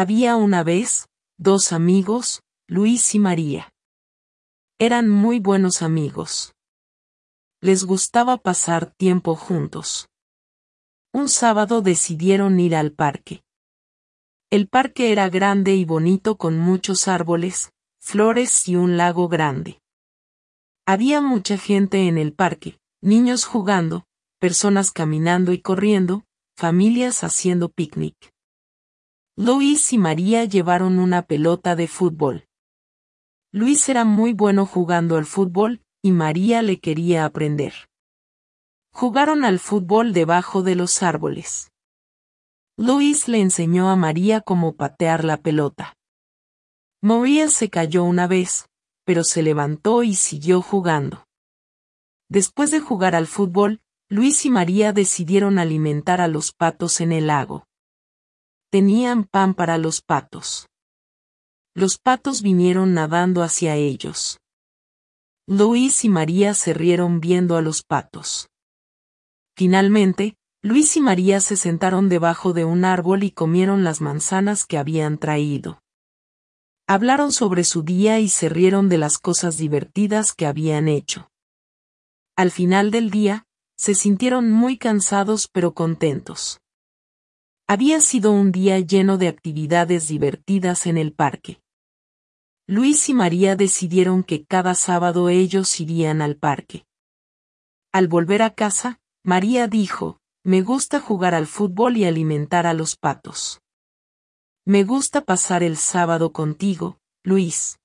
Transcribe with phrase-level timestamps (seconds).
[0.00, 3.74] Había una vez, dos amigos, Luis y María.
[4.78, 6.54] Eran muy buenos amigos.
[7.60, 10.08] Les gustaba pasar tiempo juntos.
[11.12, 13.42] Un sábado decidieron ir al parque.
[14.50, 19.80] El parque era grande y bonito con muchos árboles, flores y un lago grande.
[20.86, 24.04] Había mucha gente en el parque, niños jugando,
[24.38, 26.22] personas caminando y corriendo,
[26.56, 28.14] familias haciendo picnic.
[29.40, 32.48] Luis y María llevaron una pelota de fútbol.
[33.52, 37.72] Luis era muy bueno jugando al fútbol, y María le quería aprender.
[38.92, 41.70] Jugaron al fútbol debajo de los árboles.
[42.76, 45.94] Luis le enseñó a María cómo patear la pelota.
[47.00, 48.68] María se cayó una vez,
[49.04, 51.28] pero se levantó y siguió jugando.
[52.28, 57.28] Después de jugar al fútbol, Luis y María decidieron alimentar a los patos en el
[57.28, 57.68] lago.
[58.70, 60.68] Tenían pan para los patos.
[61.74, 64.40] Los patos vinieron nadando hacia ellos.
[65.46, 68.50] Luis y María se rieron viendo a los patos.
[69.56, 74.76] Finalmente, Luis y María se sentaron debajo de un árbol y comieron las manzanas que
[74.76, 75.80] habían traído.
[76.86, 81.30] Hablaron sobre su día y se rieron de las cosas divertidas que habían hecho.
[82.36, 83.46] Al final del día,
[83.78, 86.60] se sintieron muy cansados pero contentos.
[87.70, 91.60] Había sido un día lleno de actividades divertidas en el parque.
[92.66, 96.86] Luis y María decidieron que cada sábado ellos irían al parque.
[97.92, 102.96] Al volver a casa, María dijo, me gusta jugar al fútbol y alimentar a los
[102.96, 103.60] patos.
[104.64, 107.78] Me gusta pasar el sábado contigo, Luis.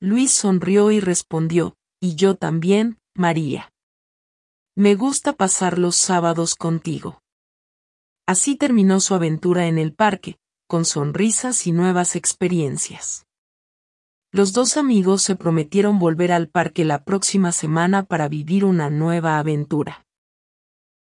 [0.00, 3.72] Luis sonrió y respondió, y yo también, María.
[4.74, 7.21] Me gusta pasar los sábados contigo.
[8.26, 13.26] Así terminó su aventura en el parque, con sonrisas y nuevas experiencias.
[14.30, 19.38] Los dos amigos se prometieron volver al parque la próxima semana para vivir una nueva
[19.38, 20.06] aventura.